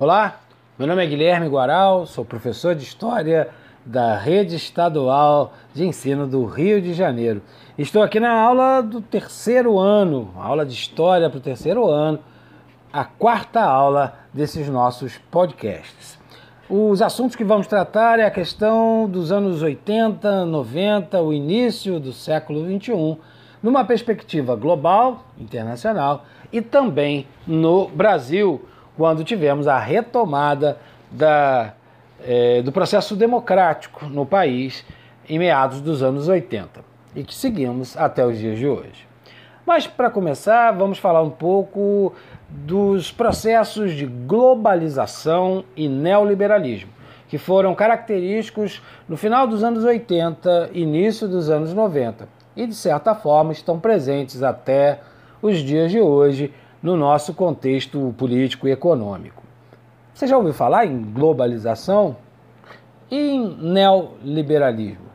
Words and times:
Olá, 0.00 0.38
meu 0.78 0.86
nome 0.86 1.02
é 1.02 1.08
Guilherme 1.08 1.48
Guaral, 1.48 2.06
sou 2.06 2.24
professor 2.24 2.72
de 2.72 2.84
História 2.84 3.48
da 3.84 4.16
Rede 4.16 4.54
Estadual 4.54 5.52
de 5.74 5.84
Ensino 5.84 6.24
do 6.24 6.44
Rio 6.44 6.80
de 6.80 6.94
Janeiro. 6.94 7.42
Estou 7.76 8.00
aqui 8.00 8.20
na 8.20 8.30
aula 8.30 8.80
do 8.80 9.00
terceiro 9.00 9.76
ano, 9.76 10.32
aula 10.36 10.64
de 10.64 10.72
História 10.72 11.28
para 11.28 11.38
o 11.38 11.40
terceiro 11.40 11.88
ano, 11.88 12.20
a 12.92 13.04
quarta 13.04 13.60
aula 13.60 14.14
desses 14.32 14.68
nossos 14.68 15.18
podcasts. 15.32 16.16
Os 16.70 17.02
assuntos 17.02 17.34
que 17.34 17.42
vamos 17.42 17.66
tratar 17.66 18.20
é 18.20 18.24
a 18.24 18.30
questão 18.30 19.08
dos 19.10 19.32
anos 19.32 19.62
80, 19.62 20.44
90, 20.44 21.20
o 21.20 21.32
início 21.32 21.98
do 21.98 22.12
século 22.12 22.64
21, 22.66 23.16
numa 23.60 23.84
perspectiva 23.84 24.54
global, 24.54 25.24
internacional 25.36 26.24
e 26.52 26.62
também 26.62 27.26
no 27.44 27.88
Brasil, 27.88 28.64
quando 28.98 29.22
tivemos 29.22 29.68
a 29.68 29.78
retomada 29.78 30.76
da, 31.08 31.72
é, 32.20 32.60
do 32.62 32.72
processo 32.72 33.14
democrático 33.14 34.06
no 34.06 34.26
país 34.26 34.84
em 35.28 35.38
meados 35.38 35.80
dos 35.80 36.02
anos 36.02 36.26
80 36.26 36.80
e 37.14 37.22
que 37.22 37.32
seguimos 37.32 37.96
até 37.96 38.26
os 38.26 38.36
dias 38.36 38.58
de 38.58 38.66
hoje. 38.66 39.06
Mas 39.64 39.86
para 39.86 40.10
começar, 40.10 40.72
vamos 40.72 40.98
falar 40.98 41.22
um 41.22 41.30
pouco 41.30 42.12
dos 42.50 43.12
processos 43.12 43.92
de 43.92 44.04
globalização 44.04 45.64
e 45.76 45.88
neoliberalismo, 45.88 46.90
que 47.28 47.38
foram 47.38 47.76
característicos 47.76 48.82
no 49.08 49.16
final 49.16 49.46
dos 49.46 49.62
anos 49.62 49.84
80, 49.84 50.70
início 50.72 51.28
dos 51.28 51.48
anos 51.48 51.72
90 51.72 52.28
e 52.56 52.66
de 52.66 52.74
certa 52.74 53.14
forma 53.14 53.52
estão 53.52 53.78
presentes 53.78 54.42
até 54.42 54.98
os 55.40 55.58
dias 55.58 55.92
de 55.92 56.00
hoje 56.00 56.52
no 56.82 56.96
nosso 56.96 57.34
contexto 57.34 58.14
político 58.16 58.68
e 58.68 58.72
econômico. 58.72 59.42
Você 60.14 60.26
já 60.26 60.36
ouviu 60.36 60.52
falar 60.52 60.86
em 60.86 61.02
globalização 61.02 62.16
e 63.10 63.16
em 63.16 63.56
neoliberalismo? 63.56 65.08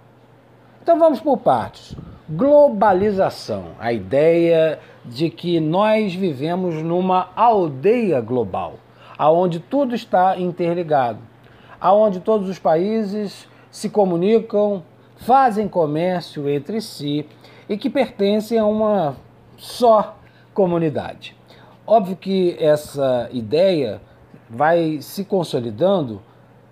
Então 0.82 0.98
vamos 1.00 1.20
por 1.20 1.38
partes. 1.38 1.96
Globalização, 2.30 3.72
a 3.80 3.92
ideia 3.92 4.80
de 5.06 5.30
que 5.30 5.60
nós 5.60 6.14
vivemos 6.14 6.76
numa 6.76 7.30
aldeia 7.36 8.22
global, 8.22 8.76
aonde 9.18 9.60
tudo 9.60 9.94
está 9.94 10.40
interligado, 10.40 11.20
aonde 11.80 12.20
todos 12.22 12.48
os 12.48 12.58
países 12.58 13.48
se 13.70 13.90
comunicam, 13.90 14.84
fazem 15.18 15.68
comércio 15.68 16.50
entre 16.50 16.80
si 16.82 17.26
e 17.68 17.78
que 17.78 17.90
pertencem 17.90 18.58
a 18.58 18.66
uma 18.66 19.16
só 19.58 20.18
comunidade. 20.54 21.36
Óbvio 21.86 22.16
que 22.16 22.56
essa 22.60 23.30
ideia 23.34 24.02
vai 24.50 25.00
se 25.02 25.26
consolidando 25.26 26.22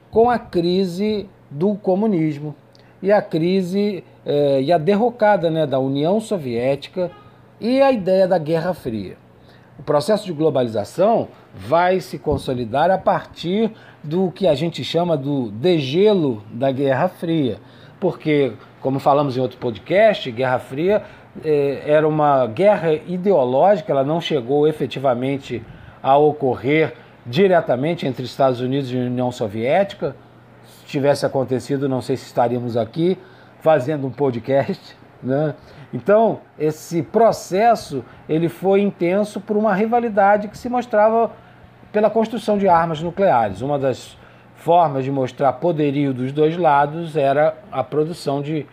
com 0.09 0.29
a 0.29 0.39
crise 0.39 1.29
do 1.49 1.75
comunismo 1.75 2.55
e 3.01 3.11
a 3.11 3.21
crise 3.21 4.03
eh, 4.25 4.61
e 4.61 4.71
a 4.71 4.77
derrocada 4.77 5.49
né, 5.49 5.67
da 5.67 5.79
União 5.79 6.19
Soviética 6.21 7.11
e 7.59 7.81
a 7.81 7.91
ideia 7.91 8.27
da 8.27 8.37
Guerra 8.37 8.73
Fria. 8.73 9.17
O 9.77 9.83
processo 9.83 10.25
de 10.25 10.31
globalização 10.31 11.27
vai 11.55 11.99
se 11.99 12.17
consolidar 12.17 12.89
a 12.89 12.97
partir 12.97 13.71
do 14.03 14.31
que 14.31 14.47
a 14.47 14.55
gente 14.55 14.83
chama 14.83 15.17
do 15.17 15.51
degelo 15.51 16.43
da 16.51 16.71
Guerra 16.71 17.09
Fria, 17.09 17.57
porque, 17.99 18.53
como 18.79 18.99
falamos 18.99 19.35
em 19.35 19.41
outro 19.41 19.57
podcast, 19.57 20.31
Guerra 20.31 20.59
Fria 20.59 21.03
era 21.43 22.07
uma 22.07 22.45
guerra 22.47 22.93
ideológica, 22.93 23.91
ela 23.91 24.03
não 24.03 24.19
chegou 24.19 24.67
efetivamente 24.67 25.63
a 26.03 26.17
ocorrer 26.17 26.95
diretamente 27.25 28.05
entre 28.05 28.25
Estados 28.25 28.59
Unidos 28.59 28.91
e 28.91 28.97
União 28.97 29.31
Soviética. 29.31 30.15
Se 30.63 30.85
tivesse 30.85 31.25
acontecido, 31.25 31.87
não 31.87 32.01
sei 32.01 32.17
se 32.17 32.25
estaríamos 32.25 32.75
aqui 32.75 33.17
fazendo 33.61 34.07
um 34.07 34.11
podcast, 34.11 34.97
né? 35.23 35.53
Então, 35.93 36.39
esse 36.57 37.03
processo 37.03 38.03
ele 38.27 38.47
foi 38.47 38.81
intenso 38.81 39.41
por 39.41 39.57
uma 39.57 39.73
rivalidade 39.73 40.47
que 40.47 40.57
se 40.57 40.69
mostrava 40.69 41.31
pela 41.91 42.09
construção 42.09 42.57
de 42.57 42.67
armas 42.67 43.01
nucleares. 43.01 43.61
Uma 43.61 43.77
das 43.77 44.17
formas 44.55 45.03
de 45.03 45.11
mostrar 45.11 45.51
poderio 45.53 46.13
dos 46.13 46.31
dois 46.31 46.55
lados 46.55 47.17
era 47.17 47.57
a 47.69 47.83
produção 47.83 48.41
de 48.41 48.65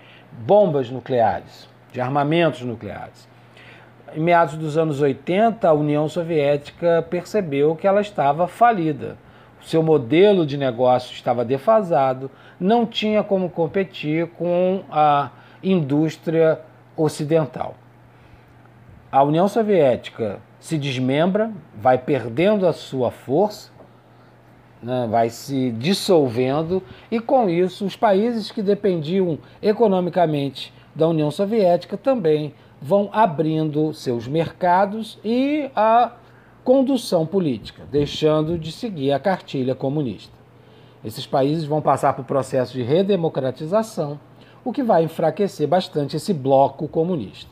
bombas 0.46 0.90
nucleares 0.90 1.68
de 1.98 2.02
armamentos 2.02 2.60
nucleares. 2.62 3.28
Em 4.14 4.20
meados 4.20 4.56
dos 4.56 4.78
anos 4.78 5.00
80, 5.00 5.68
a 5.68 5.72
União 5.72 6.08
Soviética 6.08 7.04
percebeu 7.10 7.74
que 7.74 7.88
ela 7.88 8.00
estava 8.00 8.46
falida. 8.46 9.18
O 9.60 9.64
seu 9.64 9.82
modelo 9.82 10.46
de 10.46 10.56
negócio 10.56 11.12
estava 11.12 11.44
defasado, 11.44 12.30
não 12.60 12.86
tinha 12.86 13.24
como 13.24 13.50
competir 13.50 14.28
com 14.38 14.84
a 14.88 15.30
indústria 15.60 16.60
ocidental. 16.96 17.74
A 19.10 19.24
União 19.24 19.48
Soviética 19.48 20.38
se 20.60 20.78
desmembra, 20.78 21.50
vai 21.74 21.98
perdendo 21.98 22.64
a 22.68 22.72
sua 22.72 23.10
força, 23.10 23.72
né, 24.80 25.08
vai 25.10 25.30
se 25.30 25.72
dissolvendo, 25.72 26.80
e 27.10 27.18
com 27.18 27.50
isso 27.50 27.84
os 27.84 27.96
países 27.96 28.52
que 28.52 28.62
dependiam 28.62 29.36
economicamente 29.60 30.72
da 30.98 31.06
União 31.06 31.30
Soviética 31.30 31.96
também 31.96 32.52
vão 32.82 33.08
abrindo 33.12 33.94
seus 33.94 34.26
mercados 34.26 35.16
e 35.24 35.70
a 35.74 36.12
condução 36.64 37.24
política, 37.24 37.84
deixando 37.90 38.58
de 38.58 38.72
seguir 38.72 39.12
a 39.12 39.20
cartilha 39.20 39.76
comunista. 39.76 40.36
Esses 41.04 41.24
países 41.24 41.64
vão 41.64 41.80
passar 41.80 42.14
por 42.14 42.24
processo 42.24 42.72
de 42.72 42.82
redemocratização, 42.82 44.18
o 44.64 44.72
que 44.72 44.82
vai 44.82 45.04
enfraquecer 45.04 45.68
bastante 45.68 46.16
esse 46.16 46.34
bloco 46.34 46.88
comunista. 46.88 47.48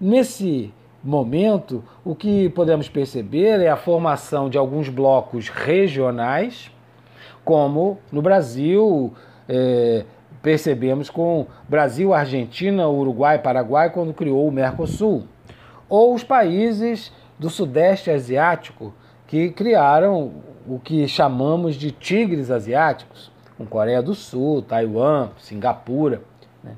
Nesse 0.00 0.72
momento, 1.02 1.84
o 2.02 2.14
que 2.14 2.48
podemos 2.48 2.88
perceber 2.88 3.60
é 3.60 3.68
a 3.68 3.76
formação 3.76 4.48
de 4.48 4.56
alguns 4.56 4.88
blocos 4.88 5.50
regionais, 5.50 6.70
como 7.44 7.98
no 8.10 8.22
Brasil, 8.22 9.12
é, 9.46 10.06
percebemos 10.44 11.08
com 11.08 11.46
Brasil, 11.66 12.12
Argentina, 12.12 12.86
Uruguai, 12.86 13.38
Paraguai, 13.38 13.88
quando 13.88 14.12
criou 14.12 14.46
o 14.46 14.52
Mercosul, 14.52 15.24
ou 15.88 16.14
os 16.14 16.22
países 16.22 17.10
do 17.38 17.48
Sudeste 17.48 18.10
Asiático 18.10 18.92
que 19.26 19.48
criaram 19.48 20.34
o 20.68 20.78
que 20.78 21.08
chamamos 21.08 21.76
de 21.76 21.90
tigres 21.90 22.50
asiáticos, 22.50 23.32
com 23.56 23.64
Coreia 23.64 24.02
do 24.02 24.14
Sul, 24.14 24.60
Taiwan, 24.60 25.30
Singapura. 25.38 26.20
Né? 26.62 26.76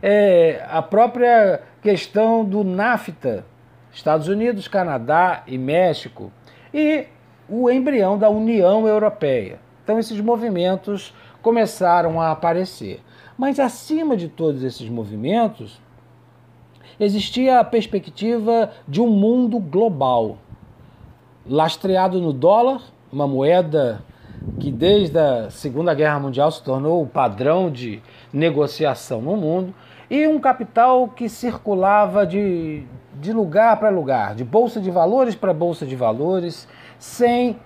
É, 0.00 0.64
a 0.70 0.80
própria 0.80 1.62
questão 1.82 2.44
do 2.44 2.62
NAFTA, 2.62 3.44
Estados 3.92 4.28
Unidos, 4.28 4.68
Canadá 4.68 5.42
e 5.48 5.58
México, 5.58 6.32
e 6.72 7.06
o 7.48 7.68
embrião 7.68 8.16
da 8.16 8.30
União 8.30 8.86
Europeia. 8.86 9.58
Então, 9.82 9.98
esses 9.98 10.20
movimentos 10.20 11.12
começaram 11.42 12.20
a 12.20 12.30
aparecer. 12.30 13.02
Mas 13.36 13.58
acima 13.58 14.16
de 14.16 14.28
todos 14.28 14.62
esses 14.62 14.88
movimentos, 14.88 15.80
existia 16.98 17.60
a 17.60 17.64
perspectiva 17.64 18.70
de 18.86 19.00
um 19.00 19.08
mundo 19.08 19.58
global, 19.58 20.38
lastreado 21.46 22.20
no 22.20 22.32
dólar, 22.32 22.82
uma 23.12 23.26
moeda 23.26 24.02
que 24.58 24.70
desde 24.70 25.18
a 25.18 25.50
Segunda 25.50 25.94
Guerra 25.94 26.18
Mundial 26.18 26.50
se 26.50 26.62
tornou 26.62 27.02
o 27.02 27.06
padrão 27.06 27.70
de 27.70 28.02
negociação 28.32 29.20
no 29.20 29.36
mundo, 29.36 29.74
e 30.10 30.26
um 30.26 30.40
capital 30.40 31.08
que 31.08 31.28
circulava 31.28 32.26
de, 32.26 32.84
de 33.14 33.32
lugar 33.32 33.78
para 33.78 33.90
lugar, 33.90 34.34
de 34.34 34.44
bolsa 34.44 34.80
de 34.80 34.90
valores 34.90 35.34
para 35.34 35.54
bolsa 35.54 35.86
de 35.86 35.94
valores, 35.94 36.66
sem 36.98 37.58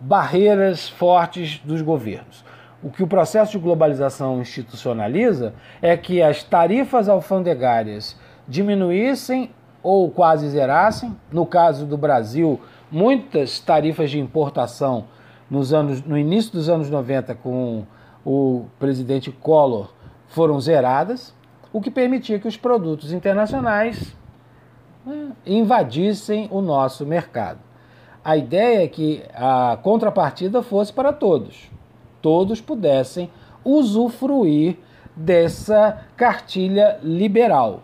barreiras 0.00 0.88
fortes 0.88 1.60
dos 1.64 1.82
governos. 1.82 2.44
O 2.80 2.90
que 2.90 3.02
o 3.02 3.08
processo 3.08 3.52
de 3.52 3.58
globalização 3.58 4.40
institucionaliza 4.40 5.52
é 5.82 5.96
que 5.96 6.22
as 6.22 6.44
tarifas 6.44 7.08
alfandegárias 7.08 8.16
diminuíssem 8.46 9.50
ou 9.82 10.08
quase 10.08 10.48
zerassem. 10.48 11.16
No 11.32 11.44
caso 11.44 11.84
do 11.86 11.98
Brasil, 11.98 12.60
muitas 12.88 13.58
tarifas 13.58 14.12
de 14.12 14.20
importação 14.20 15.06
nos 15.50 15.72
anos, 15.72 16.04
no 16.04 16.16
início 16.16 16.52
dos 16.52 16.68
anos 16.68 16.88
90 16.88 17.34
com 17.34 17.84
o 18.24 18.66
presidente 18.78 19.32
Collor 19.32 19.92
foram 20.28 20.60
zeradas, 20.60 21.34
o 21.72 21.80
que 21.80 21.90
permitia 21.90 22.38
que 22.38 22.46
os 22.46 22.56
produtos 22.56 23.12
internacionais 23.12 24.16
né, 25.04 25.32
invadissem 25.44 26.46
o 26.52 26.60
nosso 26.60 27.04
mercado. 27.04 27.58
A 28.24 28.36
ideia 28.36 28.84
é 28.84 28.88
que 28.88 29.24
a 29.34 29.78
contrapartida 29.82 30.62
fosse 30.62 30.92
para 30.92 31.12
todos 31.12 31.76
todos 32.20 32.60
pudessem 32.60 33.30
usufruir 33.64 34.76
dessa 35.14 36.04
cartilha 36.16 36.98
liberal. 37.02 37.82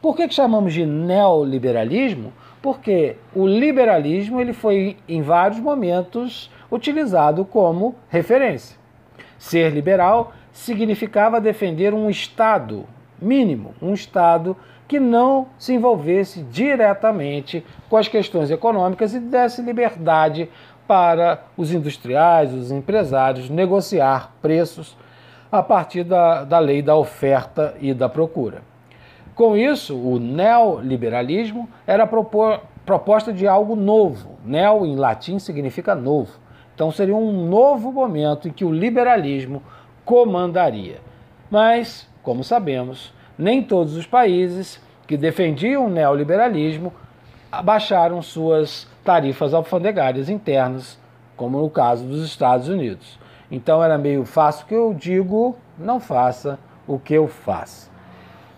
Por 0.00 0.14
que, 0.14 0.28
que 0.28 0.34
chamamos 0.34 0.72
de 0.72 0.86
neoliberalismo? 0.86 2.32
Porque 2.62 3.16
o 3.34 3.46
liberalismo 3.46 4.40
ele 4.40 4.52
foi 4.52 4.96
em 5.08 5.22
vários 5.22 5.58
momentos 5.58 6.50
utilizado 6.70 7.44
como 7.44 7.94
referência. 8.08 8.76
Ser 9.38 9.72
liberal 9.72 10.32
significava 10.52 11.40
defender 11.40 11.94
um 11.94 12.10
Estado 12.10 12.84
mínimo, 13.20 13.74
um 13.80 13.94
Estado 13.94 14.56
que 14.86 14.98
não 14.98 15.48
se 15.58 15.74
envolvesse 15.74 16.42
diretamente 16.42 17.64
com 17.90 17.96
as 17.96 18.08
questões 18.08 18.50
econômicas 18.50 19.14
e 19.14 19.20
desse 19.20 19.60
liberdade 19.60 20.48
para 20.88 21.44
os 21.54 21.70
industriais, 21.72 22.52
os 22.52 22.72
empresários 22.72 23.50
negociar 23.50 24.32
preços 24.40 24.96
a 25.52 25.62
partir 25.62 26.02
da, 26.02 26.44
da 26.44 26.58
lei 26.58 26.80
da 26.80 26.96
oferta 26.96 27.74
e 27.78 27.92
da 27.92 28.08
procura. 28.08 28.62
Com 29.34 29.56
isso, 29.56 29.96
o 29.96 30.18
neoliberalismo 30.18 31.68
era 31.86 32.08
proposta 32.84 33.32
de 33.32 33.46
algo 33.46 33.76
novo. 33.76 34.38
Neo 34.44 34.84
em 34.86 34.96
latim 34.96 35.38
significa 35.38 35.94
novo. 35.94 36.32
Então 36.74 36.90
seria 36.90 37.14
um 37.14 37.46
novo 37.46 37.92
momento 37.92 38.48
em 38.48 38.50
que 38.50 38.64
o 38.64 38.72
liberalismo 38.72 39.62
comandaria. 40.04 41.00
Mas, 41.50 42.08
como 42.22 42.42
sabemos, 42.42 43.12
nem 43.38 43.62
todos 43.62 43.94
os 43.94 44.06
países 44.06 44.82
que 45.06 45.16
defendiam 45.16 45.86
o 45.86 45.90
neoliberalismo 45.90 46.92
abaixaram 47.50 48.20
suas 48.20 48.88
tarifas 49.08 49.54
alfandegárias 49.54 50.28
internas, 50.28 50.98
como 51.34 51.58
no 51.58 51.70
caso 51.70 52.04
dos 52.04 52.22
Estados 52.26 52.68
Unidos. 52.68 53.18
Então 53.50 53.82
era 53.82 53.96
meio 53.96 54.26
fácil 54.26 54.66
que 54.66 54.74
eu 54.74 54.92
digo, 54.92 55.56
não 55.78 55.98
faça 55.98 56.58
o 56.86 56.98
que 56.98 57.14
eu 57.14 57.26
faço. 57.26 57.90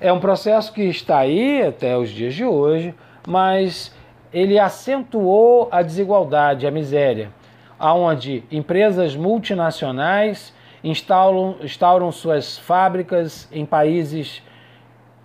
É 0.01 0.13
um 0.13 0.19
processo 0.19 0.73
que 0.73 0.83
está 0.83 1.19
aí 1.19 1.63
até 1.63 1.97
os 1.97 2.11
dias 2.11 2.35
de 2.35 2.45
hoje, 2.45 2.93
mas 3.29 3.95
ele 4.33 4.59
acentuou 4.59 5.69
a 5.71 5.83
desigualdade, 5.83 6.67
a 6.67 6.71
miséria, 6.73 7.31
aonde 7.79 8.43
empresas 8.51 9.15
multinacionais 9.15 10.53
instauram, 10.83 11.59
instauram 11.63 12.11
suas 12.11 12.59
fábricas 12.59 13.49
em 13.53 13.65
países 13.65 14.43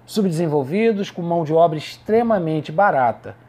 subdesenvolvidos 0.06 1.10
com 1.10 1.24
mão 1.24 1.44
de 1.44 1.52
obra 1.52 1.80
extremamente 1.80 2.72
barata. 2.72 3.44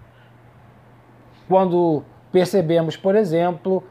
Quando 1.49 2.03
percebemos, 2.33 2.97
por 2.97 3.15
exemplo, 3.15 3.83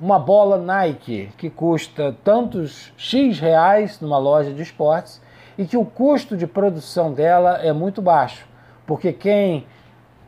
uma 0.00 0.18
bola 0.18 0.58
Nike 0.58 1.30
que 1.36 1.48
custa 1.50 2.16
tantos 2.24 2.92
X 2.96 3.38
reais 3.38 4.00
numa 4.00 4.18
loja 4.18 4.52
de 4.52 4.62
esportes 4.62 5.20
e 5.56 5.64
que 5.64 5.76
o 5.76 5.84
custo 5.84 6.36
de 6.36 6.46
produção 6.46 7.12
dela 7.12 7.58
é 7.58 7.72
muito 7.72 8.02
baixo, 8.02 8.46
porque 8.86 9.12
quem 9.12 9.66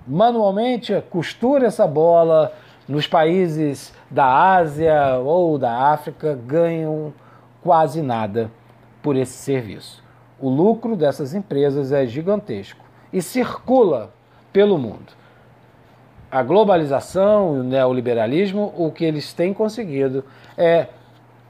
manualmente 0.07 0.93
costura 1.11 1.67
essa 1.67 1.87
bola 1.87 2.53
nos 2.89 3.07
países 3.07 3.93
da 4.11 4.55
Ásia 4.55 5.17
ou 5.19 5.59
da 5.59 5.91
África 5.91 6.39
ganham 6.47 7.13
quase 7.63 8.01
nada 8.01 8.51
por 9.03 9.17
esse 9.17 9.33
serviço. 9.33 10.05
O 10.39 10.49
lucro 10.49 10.95
dessas 10.95 11.35
empresas 11.35 11.91
é 11.91 12.07
gigantesco 12.07 12.85
e 13.13 13.21
circula 13.21 14.13
pelo 14.53 14.79
mundo. 14.79 15.13
A 16.31 16.43
globalização 16.43 17.57
e 17.57 17.61
o 17.61 17.63
neoliberalismo, 17.63 18.73
o 18.77 18.91
que 18.91 19.05
eles 19.05 19.33
têm 19.33 19.55
conseguido 19.55 20.25
é 20.57 20.89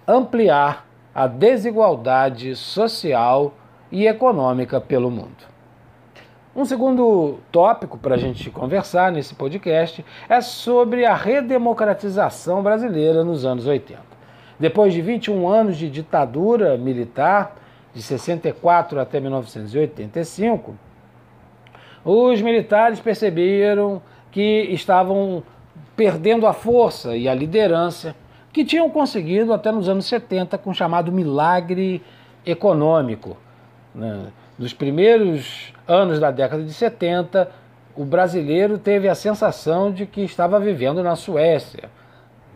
ampliar 0.06 0.87
a 1.14 1.26
desigualdade 1.26 2.55
social 2.55 3.55
e 3.90 4.06
econômica 4.06 4.81
pelo 4.81 5.11
mundo. 5.11 5.56
Um 6.55 6.64
segundo 6.64 7.38
tópico 7.50 7.99
para 7.99 8.14
a 8.14 8.19
gente 8.19 8.50
conversar 8.50 9.12
nesse 9.12 9.34
podcast 9.34 10.05
é 10.28 10.40
sobre 10.40 11.05
a 11.05 11.14
redemocratização 11.14 12.62
brasileira 12.62 13.25
nos 13.25 13.44
anos 13.44 13.67
80. 13.67 14.00
Depois 14.58 14.93
de 14.93 15.02
21 15.02 15.49
anos 15.49 15.76
de 15.76 15.90
ditadura 15.90 16.79
militar, 16.79 17.56
de 17.94 18.02
64 18.02 19.00
até 19.00 19.20
1985, 19.20 20.75
os 22.05 22.40
militares 22.40 23.00
perceberam 23.00 24.00
que 24.31 24.69
estavam 24.70 25.43
perdendo 25.96 26.46
a 26.46 26.52
força 26.52 27.17
e 27.17 27.28
a 27.28 27.34
liderança 27.34 28.14
que 28.52 28.64
tinham 28.64 28.88
conseguido 28.88 29.52
até 29.52 29.70
nos 29.70 29.88
anos 29.88 30.06
70 30.06 30.56
com 30.58 30.70
o 30.70 30.75
chamado 30.75 31.12
milagre 31.12 32.02
econômico. 32.44 33.37
Né? 33.94 34.28
Nos 34.58 34.73
primeiros 34.73 35.75
anos 35.87 36.19
da 36.19 36.31
década 36.31 36.62
de 36.62 36.73
70, 36.73 37.50
o 37.94 38.05
brasileiro 38.05 38.78
teve 38.78 39.08
a 39.08 39.14
sensação 39.14 39.93
de 39.93 40.06
que 40.06 40.23
estava 40.23 40.58
vivendo 40.58 41.02
na 41.02 41.17
Suécia. 41.17 41.90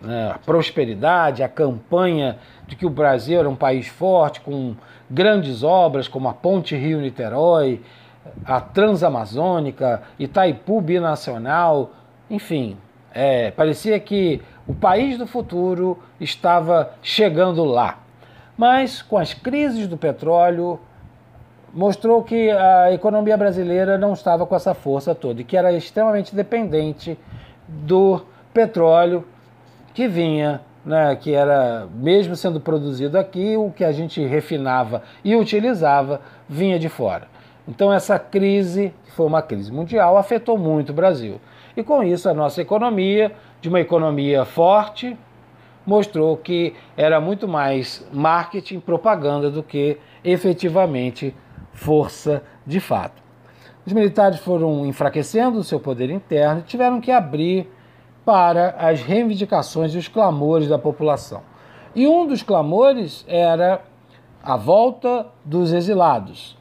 Né? 0.00 0.30
A 0.34 0.38
prosperidade, 0.38 1.42
a 1.42 1.48
campanha 1.48 2.38
de 2.66 2.76
que 2.76 2.86
o 2.86 2.90
Brasil 2.90 3.38
era 3.38 3.48
um 3.48 3.56
país 3.56 3.86
forte, 3.86 4.40
com 4.40 4.74
grandes 5.10 5.62
obras 5.62 6.08
como 6.08 6.28
a 6.28 6.32
Ponte 6.32 6.76
Rio-Niterói, 6.76 7.82
a 8.44 8.60
Transamazônica, 8.60 10.02
Itaipu 10.18 10.80
Binacional, 10.80 11.90
enfim, 12.28 12.76
é, 13.12 13.50
parecia 13.50 13.98
que 13.98 14.40
o 14.66 14.74
país 14.74 15.18
do 15.18 15.26
futuro 15.26 15.98
estava 16.20 16.92
chegando 17.02 17.64
lá. 17.64 17.98
Mas 18.56 19.02
com 19.02 19.16
as 19.18 19.34
crises 19.34 19.88
do 19.88 19.96
petróleo, 19.96 20.78
mostrou 21.72 22.22
que 22.22 22.50
a 22.50 22.92
economia 22.92 23.36
brasileira 23.36 23.96
não 23.96 24.12
estava 24.12 24.46
com 24.46 24.54
essa 24.54 24.74
força 24.74 25.14
toda 25.14 25.40
e 25.40 25.44
que 25.44 25.56
era 25.56 25.72
extremamente 25.72 26.34
dependente 26.34 27.18
do 27.66 28.22
petróleo 28.52 29.24
que 29.94 30.08
vinha, 30.08 30.60
né, 30.84 31.16
que 31.16 31.32
era 31.32 31.86
mesmo 31.94 32.34
sendo 32.34 32.60
produzido 32.60 33.18
aqui, 33.18 33.56
o 33.56 33.70
que 33.70 33.84
a 33.84 33.92
gente 33.92 34.24
refinava 34.24 35.02
e 35.24 35.36
utilizava 35.36 36.20
vinha 36.48 36.78
de 36.78 36.88
fora. 36.88 37.28
Então 37.68 37.92
essa 37.92 38.18
crise, 38.18 38.92
que 39.04 39.12
foi 39.12 39.26
uma 39.26 39.42
crise 39.42 39.72
mundial, 39.72 40.16
afetou 40.16 40.58
muito 40.58 40.90
o 40.90 40.94
Brasil. 40.94 41.40
E 41.76 41.82
com 41.82 42.02
isso 42.02 42.28
a 42.28 42.34
nossa 42.34 42.60
economia, 42.60 43.32
de 43.60 43.68
uma 43.68 43.80
economia 43.80 44.44
forte, 44.44 45.16
mostrou 45.86 46.36
que 46.36 46.74
era 46.96 47.20
muito 47.20 47.48
mais 47.48 48.06
marketing, 48.12 48.80
propaganda 48.80 49.50
do 49.50 49.62
que 49.62 49.98
efetivamente 50.22 51.34
força 51.72 52.42
de 52.66 52.80
fato. 52.80 53.22
Os 53.86 53.92
militares 53.92 54.38
foram 54.40 54.86
enfraquecendo 54.86 55.58
o 55.58 55.64
seu 55.64 55.80
poder 55.80 56.10
interno 56.10 56.60
e 56.60 56.64
tiveram 56.64 57.00
que 57.00 57.10
abrir 57.10 57.68
para 58.24 58.76
as 58.78 59.00
reivindicações 59.00 59.94
e 59.94 59.98
os 59.98 60.06
clamores 60.06 60.68
da 60.68 60.78
população. 60.78 61.42
E 61.94 62.06
um 62.06 62.26
dos 62.26 62.42
clamores 62.42 63.24
era 63.26 63.82
a 64.42 64.56
volta 64.56 65.26
dos 65.44 65.72
exilados, 65.72 66.56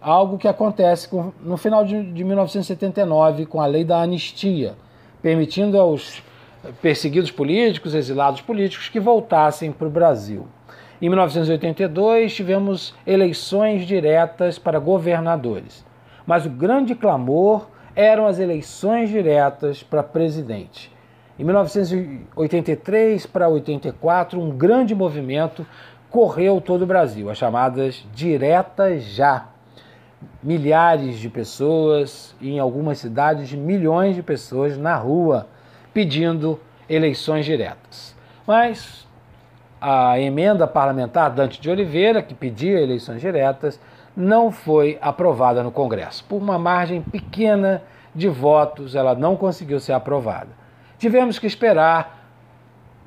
algo 0.00 0.38
que 0.38 0.48
acontece 0.48 1.08
no 1.42 1.56
final 1.56 1.84
de 1.84 2.24
1979 2.24 3.46
com 3.46 3.60
a 3.60 3.66
lei 3.66 3.84
da 3.84 4.00
anistia, 4.00 4.74
permitindo 5.20 5.78
aos 5.78 6.22
perseguidos 6.80 7.30
políticos, 7.30 7.94
exilados 7.94 8.40
políticos, 8.40 8.88
que 8.88 9.00
voltassem 9.00 9.72
para 9.72 9.86
o 9.86 9.90
Brasil. 9.90 10.46
Em 11.00 11.08
1982, 11.08 12.34
tivemos 12.34 12.94
eleições 13.06 13.86
diretas 13.86 14.58
para 14.58 14.78
governadores. 14.78 15.84
Mas 16.26 16.44
o 16.44 16.50
grande 16.50 16.94
clamor 16.94 17.68
eram 17.96 18.26
as 18.26 18.38
eleições 18.38 19.08
diretas 19.08 19.82
para 19.82 20.02
presidente. 20.02 20.92
Em 21.38 21.44
1983 21.44 23.24
para 23.24 23.48
84, 23.48 24.38
um 24.38 24.50
grande 24.50 24.94
movimento 24.94 25.66
correu 26.10 26.60
todo 26.60 26.82
o 26.82 26.86
Brasil, 26.86 27.30
as 27.30 27.38
chamadas 27.38 28.06
diretas 28.14 29.04
já. 29.04 29.48
Milhares 30.42 31.18
de 31.18 31.28
pessoas, 31.28 32.34
em 32.40 32.58
algumas 32.58 32.98
cidades, 32.98 33.52
milhões 33.52 34.14
de 34.14 34.22
pessoas 34.22 34.76
na 34.76 34.96
rua 34.96 35.46
pedindo 35.94 36.60
eleições 36.88 37.46
diretas. 37.46 38.14
Mas 38.46 39.06
a 39.80 40.20
emenda 40.20 40.66
parlamentar 40.66 41.30
Dante 41.30 41.60
de 41.60 41.70
Oliveira, 41.70 42.22
que 42.22 42.34
pedia 42.34 42.80
eleições 42.80 43.20
diretas, 43.20 43.80
não 44.16 44.50
foi 44.50 44.98
aprovada 45.00 45.62
no 45.62 45.70
Congresso. 45.70 46.24
Por 46.24 46.36
uma 46.36 46.58
margem 46.58 47.00
pequena 47.00 47.82
de 48.14 48.28
votos, 48.28 48.94
ela 48.94 49.14
não 49.14 49.36
conseguiu 49.36 49.80
ser 49.80 49.92
aprovada. 49.92 50.48
Tivemos 50.98 51.38
que 51.38 51.46
esperar 51.46 52.28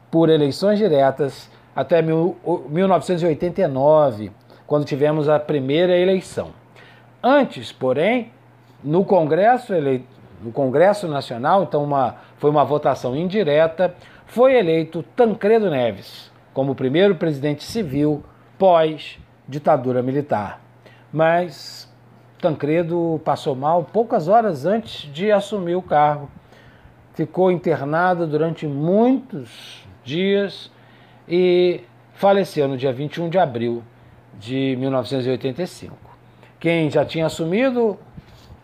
por 0.09 0.29
eleições 0.29 0.79
diretas 0.79 1.51
até 1.75 2.01
1989, 2.01 4.31
quando 4.65 4.85
tivemos 4.85 5.29
a 5.29 5.39
primeira 5.39 5.95
eleição. 5.97 6.62
Antes, 7.23 7.71
porém, 7.71 8.31
no 8.83 9.05
Congresso, 9.05 9.73
ele... 9.73 10.05
no 10.41 10.51
Congresso 10.51 11.07
Nacional, 11.07 11.63
então 11.63 11.81
uma... 11.81 12.17
foi 12.37 12.49
uma 12.49 12.65
votação 12.65 13.15
indireta, 13.15 13.95
foi 14.25 14.55
eleito 14.55 15.01
Tancredo 15.15 15.69
Neves, 15.69 16.29
como 16.53 16.75
primeiro 16.75 17.15
presidente 17.15 17.63
civil 17.63 18.23
pós-ditadura 18.57 20.03
militar. 20.03 20.59
Mas 21.13 21.89
Tancredo 22.41 23.21
passou 23.23 23.55
mal 23.55 23.85
poucas 23.85 24.27
horas 24.27 24.65
antes 24.65 25.09
de 25.13 25.31
assumir 25.31 25.75
o 25.75 25.81
cargo. 25.81 26.29
Ficou 27.13 27.49
internado 27.49 28.27
durante 28.27 28.67
muitos, 28.67 29.87
dias 30.03 30.69
e 31.25 31.81
faleceu 32.15 32.67
no 32.67 32.75
dia 32.75 32.91
21 32.91 33.29
de 33.29 33.39
abril 33.39 33.81
de 34.37 34.75
1985. 34.77 36.12
Quem 36.63 36.89
já 36.89 37.03
tinha 37.03 37.25
assumido 37.25 37.99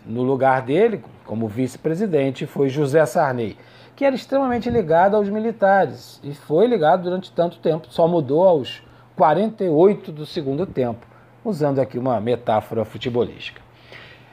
no 0.05 0.23
lugar 0.23 0.61
dele, 0.61 1.03
como 1.25 1.49
vice-presidente, 1.49 2.45
foi 2.45 2.69
José 2.69 3.05
Sarney, 3.05 3.57
que 3.93 4.05
era 4.05 4.15
extremamente 4.15 4.69
ligado 4.69 5.17
aos 5.17 5.27
militares 5.27 6.17
e 6.23 6.33
foi 6.33 6.65
ligado 6.65 7.03
durante 7.03 7.29
tanto 7.29 7.59
tempo, 7.59 7.87
só 7.89 8.07
mudou 8.07 8.47
aos 8.47 8.81
48 9.17 10.13
do 10.13 10.25
segundo 10.25 10.65
tempo, 10.65 11.05
usando 11.43 11.79
aqui 11.79 11.99
uma 11.99 12.21
metáfora 12.21 12.85
futebolística. 12.85 13.61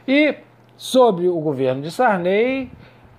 E 0.06 0.36
sobre 0.76 1.26
o 1.26 1.40
governo 1.40 1.82
de 1.82 1.90
Sarney, 1.90 2.70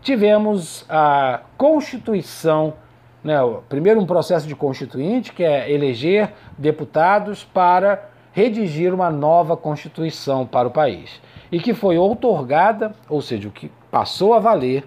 tivemos 0.01 0.85
a 0.87 1.41
Constituição, 1.57 2.73
né, 3.21 3.35
primeiro 3.67 3.99
um 3.99 4.05
processo 4.05 4.47
de 4.47 4.55
constituinte, 4.55 5.33
que 5.33 5.43
é 5.43 5.69
eleger 5.69 6.31
deputados 6.57 7.43
para 7.43 8.15
redigir 8.37 8.93
uma 8.93 9.09
nova 9.09 9.57
Constituição 9.57 10.45
para 10.45 10.67
o 10.67 10.71
país, 10.71 11.19
e 11.51 11.59
que 11.59 11.73
foi 11.73 11.97
outorgada, 11.97 12.93
ou 13.09 13.19
seja, 13.19 13.47
o 13.47 13.51
que 13.51 13.71
passou 13.89 14.35
a 14.35 14.39
valer, 14.39 14.83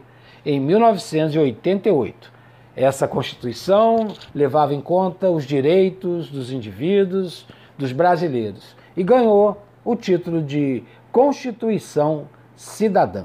em 0.47 0.61
1988. 0.61 2.33
Essa 2.76 3.09
Constituição 3.09 4.07
levava 4.33 4.73
em 4.73 4.80
conta 4.80 5.28
os 5.33 5.45
direitos 5.45 6.30
dos 6.30 6.52
indivíduos, 6.52 7.45
dos 7.76 7.90
brasileiros, 7.90 8.76
e 8.97 9.02
ganhou 9.02 9.61
o 9.85 9.97
título 9.97 10.40
de 10.40 10.85
Constituição 11.11 12.28
Cidadã, 12.54 13.25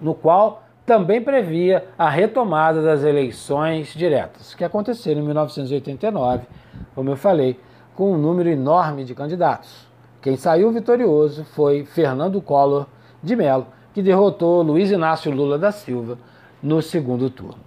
no 0.00 0.16
qual 0.16 0.64
também 0.84 1.22
previa 1.22 1.86
a 1.96 2.10
retomada 2.10 2.82
das 2.82 3.04
eleições 3.04 3.94
diretas, 3.94 4.52
que 4.52 4.64
aconteceram 4.64 5.20
em 5.20 5.24
1989, 5.26 6.44
como 6.92 7.08
eu 7.08 7.16
falei, 7.16 7.56
com 7.96 8.12
um 8.12 8.18
número 8.18 8.48
enorme 8.48 9.04
de 9.04 9.14
candidatos. 9.14 9.88
Quem 10.20 10.36
saiu 10.36 10.70
vitorioso 10.70 11.44
foi 11.44 11.84
Fernando 11.84 12.40
Collor 12.40 12.86
de 13.22 13.34
Mello, 13.34 13.66
que 13.94 14.02
derrotou 14.02 14.62
Luiz 14.62 14.90
Inácio 14.90 15.32
Lula 15.32 15.58
da 15.58 15.72
Silva 15.72 16.18
no 16.62 16.82
segundo 16.82 17.30
turno. 17.30 17.58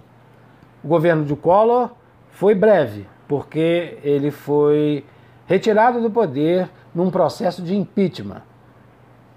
O 0.84 0.88
governo 0.88 1.26
de 1.26 1.36
Collor 1.36 1.90
foi 2.30 2.54
breve, 2.54 3.08
porque 3.28 3.98
ele 4.04 4.30
foi 4.30 5.04
retirado 5.48 6.00
do 6.00 6.12
poder 6.12 6.70
num 6.94 7.10
processo 7.10 7.62
de 7.64 7.76
impeachment. 7.76 8.44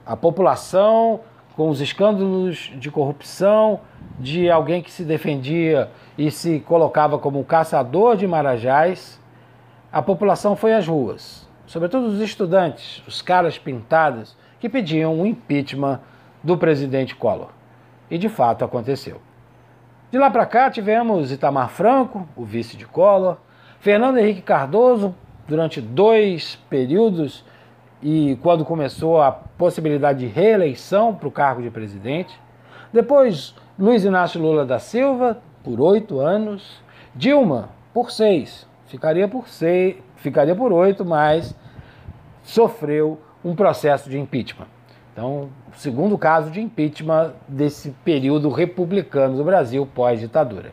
A 0.05 0.15
população 0.15 1.21
com 1.57 1.69
os 1.69 1.81
escândalos 1.81 2.73
de 2.77 2.91
corrupção 2.91 3.81
de 4.19 4.51
alguém 4.51 4.83
que 4.83 4.91
se 4.91 5.05
defendia 5.05 5.91
e 6.19 6.31
se 6.31 6.61
colocava 6.61 7.19
como 7.19 7.45
caçador 7.45 8.17
de 8.17 8.27
marajás, 8.27 9.22
a 9.93 10.01
população 10.01 10.57
foi 10.57 10.73
às 10.73 10.89
ruas, 10.89 11.47
sobretudo 11.67 12.07
os 12.07 12.21
estudantes, 12.21 13.03
os 13.07 13.21
caras 13.21 13.59
pintados, 13.59 14.35
que 14.59 14.69
pediam 14.69 15.21
o 15.21 15.27
impeachment 15.27 16.01
do 16.43 16.57
presidente 16.57 17.15
Collor. 17.15 17.51
E 18.11 18.17
de 18.17 18.29
fato 18.29 18.65
aconteceu. 18.65 19.21
De 20.11 20.19
lá 20.19 20.31
para 20.31 20.47
cá 20.47 20.71
tivemos 20.71 21.31
Itamar 21.31 21.69
Franco, 21.69 22.27
o 22.35 22.45
vice 22.45 22.77
de 22.77 22.87
Collor, 22.87 23.37
Fernando 23.81 24.19
Henrique 24.19 24.41
Cardoso, 24.41 25.15
durante 25.47 25.81
dois 25.81 26.57
períodos 26.71 27.45
e 28.03 28.39
quando 28.43 28.65
começou 28.65 29.21
a 29.21 29.31
possibilidade 29.31 30.21
de 30.21 30.27
reeleição 30.27 31.15
para 31.15 31.29
o 31.29 31.33
cargo 31.33 31.63
de 31.63 31.71
presidente. 31.71 32.39
Depois, 32.93 33.55
Luiz 33.79 34.05
Inácio 34.05 34.41
Lula 34.41 34.65
da 34.65 34.79
Silva, 34.79 35.39
por 35.63 35.81
oito 35.81 36.21
anos. 36.21 36.81
Dilma, 37.15 37.69
por 37.93 38.11
seis. 38.11 38.67
Ficaria 38.93 39.27
por 39.27 39.49
seis, 39.49 39.97
ficaria 40.17 40.55
por 40.55 40.71
oito, 40.71 41.03
mas 41.03 41.57
sofreu 42.43 43.19
um 43.43 43.55
processo 43.55 44.11
de 44.11 44.19
impeachment. 44.19 44.67
Então, 45.11 45.49
o 45.75 45.79
segundo 45.79 46.19
caso 46.19 46.51
de 46.51 46.61
impeachment 46.61 47.33
desse 47.49 47.93
período 48.05 48.51
republicano 48.51 49.35
do 49.35 49.45
Brasil 49.45 49.89
pós-ditadura. 49.95 50.73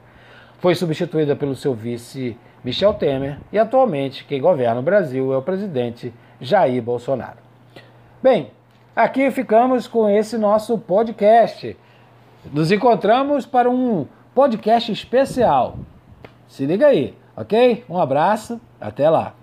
Foi 0.58 0.76
substituída 0.76 1.34
pelo 1.34 1.56
seu 1.56 1.74
vice 1.74 2.36
Michel 2.62 2.94
Temer 2.94 3.40
e 3.54 3.58
atualmente 3.58 4.26
quem 4.26 4.42
governa 4.42 4.82
o 4.82 4.84
Brasil 4.84 5.32
é 5.32 5.38
o 5.38 5.42
presidente 5.42 6.14
Jair 6.42 6.84
Bolsonaro. 6.84 7.38
Bem, 8.22 8.52
aqui 8.94 9.32
ficamos 9.32 9.88
com 9.88 10.10
esse 10.10 10.38
nosso 10.38 10.78
podcast. 10.78 11.78
Nos 12.52 12.70
encontramos 12.70 13.46
para 13.46 13.70
um 13.70 14.06
podcast 14.36 14.92
especial. 14.92 15.78
Se 16.50 16.66
liga 16.66 16.88
aí, 16.88 17.16
ok? 17.39 17.86
Um 17.89 17.98
abraço, 17.98 18.60
até 18.81 19.10
lá. 19.10 19.34